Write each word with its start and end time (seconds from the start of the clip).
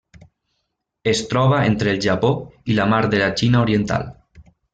Es 1.11 1.21
troba 1.33 1.59
entre 1.73 1.91
el 1.91 1.99
Japó 2.07 2.31
i 2.73 2.79
la 2.81 2.89
Mar 2.95 3.03
de 3.13 3.21
la 3.25 3.29
Xina 3.43 3.61
Oriental. 3.69 4.11